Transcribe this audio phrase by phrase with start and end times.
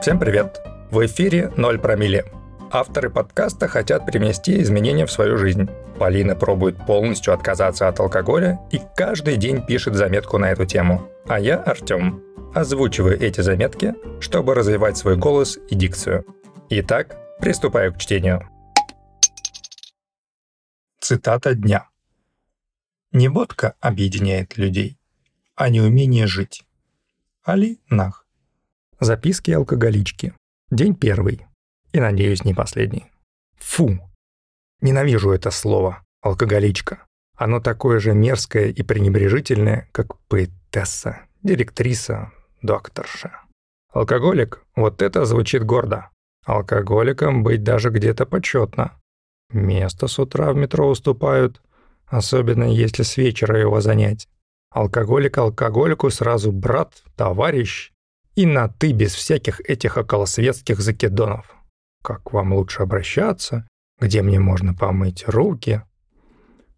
[0.00, 0.62] Всем привет!
[0.90, 2.24] В эфире «Ноль промилле».
[2.70, 5.68] Авторы подкаста хотят привнести изменения в свою жизнь.
[5.98, 11.06] Полина пробует полностью отказаться от алкоголя и каждый день пишет заметку на эту тему.
[11.28, 12.22] А я, Артем,
[12.54, 16.24] озвучиваю эти заметки, чтобы развивать свой голос и дикцию.
[16.70, 18.48] Итак, приступаю к чтению.
[20.98, 21.90] Цитата дня.
[23.12, 24.98] Не водка объединяет людей,
[25.56, 26.64] а неумение жить.
[27.44, 28.24] Али Нах.
[29.02, 30.34] Записки алкоголички.
[30.70, 31.46] День первый.
[31.92, 33.06] И, надеюсь, не последний.
[33.58, 33.98] Фу.
[34.82, 37.06] Ненавижу это слово «алкоголичка».
[37.34, 43.40] Оно такое же мерзкое и пренебрежительное, как поэтесса, директриса, докторша.
[43.90, 46.10] Алкоголик– вот это звучит гордо.
[46.44, 49.00] Алкоголиком быть даже где-то почетно.
[49.50, 51.62] Место с утра в метро уступают,
[52.04, 54.28] особенно если с вечера его занять.
[54.70, 57.89] Алкоголик алкоголику сразу брат, товарищ
[58.34, 61.54] и на «ты» без всяких этих околосветских закидонов.
[62.02, 63.66] Как вам лучше обращаться?
[64.00, 65.82] Где мне можно помыть руки?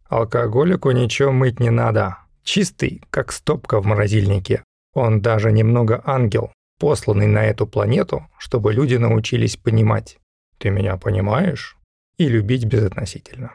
[0.09, 2.19] Алкоголику ничего мыть не надо.
[2.43, 4.65] Чистый, как стопка в морозильнике.
[4.95, 10.19] Он даже немного ангел, посланный на эту планету, чтобы люди научились понимать.
[10.59, 11.79] Ты меня понимаешь?
[12.19, 13.53] И любить безотносительно.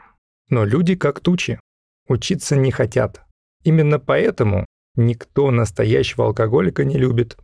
[0.48, 1.60] Но люди как тучи.
[2.08, 3.22] Учиться не хотят.
[3.62, 4.64] Именно поэтому
[4.96, 7.36] никто настоящего алкоголика не любит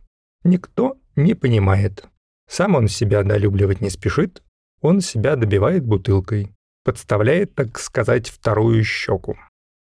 [0.45, 2.07] никто не понимает.
[2.47, 4.43] Сам он себя долюбливать не спешит,
[4.81, 9.35] он себя добивает бутылкой, подставляет, так сказать, вторую щеку.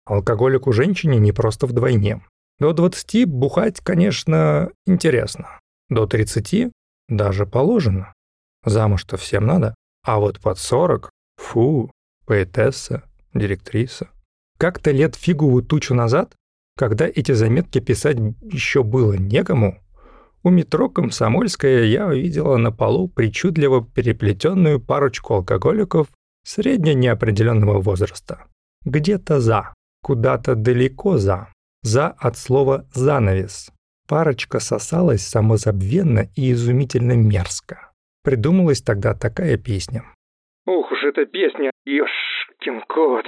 [0.06, 2.22] Алкоголику женщине не просто вдвойне.
[2.58, 5.60] До 20 бухать, конечно, интересно.
[5.88, 6.72] До 30
[7.08, 8.14] даже положено.
[8.64, 9.74] Замуж-то всем надо.
[10.04, 11.91] А вот под 40– фу,
[12.24, 13.02] поэтесса,
[13.34, 14.08] директриса.
[14.58, 16.34] Как-то лет фиговую тучу назад,
[16.76, 19.82] когда эти заметки писать еще было некому,
[20.47, 26.06] у метро «Комсомольская» я увидела на полу причудливо переплетенную парочку алкоголиков
[26.44, 28.44] средне неопределенного возраста.
[28.84, 31.48] Где-то за, куда-то далеко за.
[31.82, 33.72] За от слова «занавес».
[34.09, 37.91] Парочка сосалась самозабвенно и изумительно мерзко.
[38.22, 40.04] Придумалась тогда такая песня.
[40.65, 43.26] Ух уж эта песня, ёшкин кот.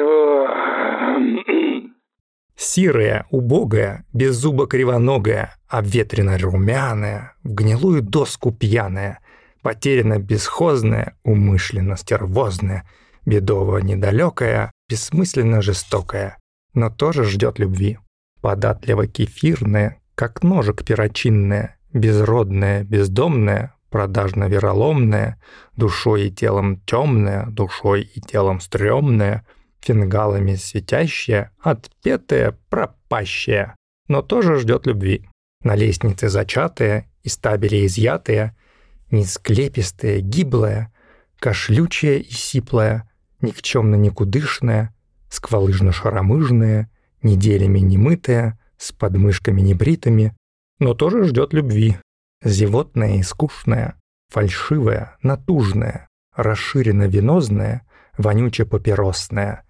[2.60, 9.20] Сирая, убогая, без зуба кривоногая, обветренно румяная, в гнилую доску пьяная,
[9.62, 12.82] потеряна бесхозная, умышленно стервозная,
[13.24, 16.36] бедово недалекая, бессмысленно жестокая,
[16.74, 17.98] но тоже ждет любви.
[18.40, 25.40] Податливо кефирная, как ножик перочинная, безродная, бездомная, продажно вероломная,
[25.76, 29.46] душой и телом темная, душой и телом стрёмная—
[29.80, 33.76] фингалами светящая, отпетая, пропащая,
[34.08, 35.28] но тоже ждет любви.
[35.62, 38.56] На лестнице зачатая, из табеля изъятая,
[39.10, 40.92] несклепистая, гиблая,
[41.38, 44.94] кошлючая и сиплая, никчемно-никудышная,
[45.30, 46.86] сквалыжно-шаромыжная,
[47.22, 50.36] неделями немытая, с подмышками небритыми,
[50.78, 51.98] но тоже ждет любви.
[52.42, 53.96] Зевотная и скучная,
[54.30, 57.82] фальшивая, натужная, расширенно-венозная,
[58.16, 59.64] вонюче-папиросная,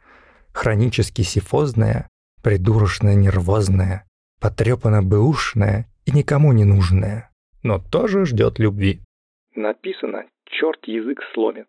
[0.58, 2.08] хронически сифозная,
[2.42, 4.02] придурочно-нервозная,
[4.40, 7.30] потрепанно-бэушная и никому не нужная,
[7.62, 9.00] но тоже ждет любви.
[9.54, 11.68] Написано «Черт язык сломит».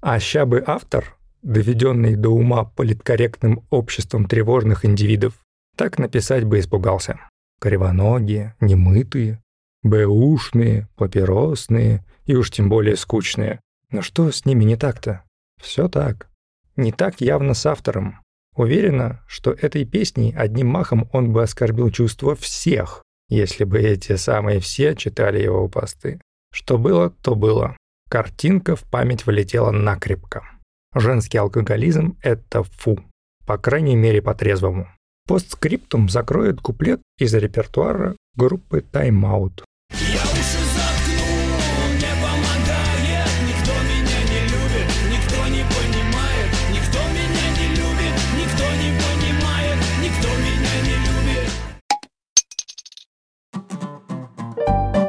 [0.00, 5.34] А ща бы автор, доведенный до ума политкорректным обществом тревожных индивидов,
[5.76, 7.20] так написать бы испугался.
[7.60, 9.42] Кривоногие, немытые,
[9.84, 13.60] бэушные, папиросные и уж тем более скучные.
[13.90, 15.22] Но что с ними не так-то?
[15.62, 16.28] Все так.
[16.74, 18.23] Не так явно с автором.
[18.54, 24.60] Уверена, что этой песней одним махом он бы оскорбил чувства всех, если бы эти самые
[24.60, 26.20] все читали его посты.
[26.52, 27.76] Что было, то было.
[28.08, 30.42] Картинка в память вылетела накрепко.
[30.94, 33.00] Женский алкоголизм— это фу.
[33.44, 34.88] По крайней мере, по-трезвому.
[35.26, 39.20] Постскриптум закроет куплет из репертуара группы Time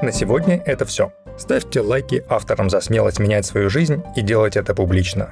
[0.05, 1.11] На сегодня это все.
[1.35, 5.29] Ставьте лайки авторам за смелость менять свою жизнь и делать это публично.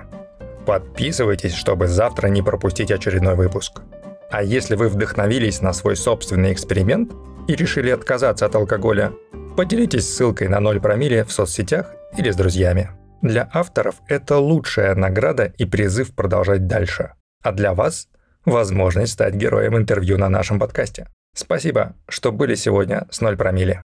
[0.66, 3.84] Подписывайтесь, чтобы завтра не пропустить очередной выпуск.
[4.32, 7.12] А если вы вдохновились на свой собственный эксперимент
[7.48, 9.12] и решили отказаться от алкоголя,
[9.56, 12.90] поделитесь ссылкой на 0 промилле в соцсетях или с друзьями.
[13.22, 17.12] Для авторов это лучшая награда и призыв продолжать дальше.
[17.44, 18.08] А для вас–
[18.46, 21.10] возможность стать героем интервью на нашем подкасте.
[21.36, 23.82] Спасибо, что были сегодня с 0 промилле.